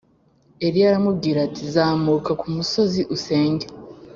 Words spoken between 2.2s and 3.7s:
kumusozi usenge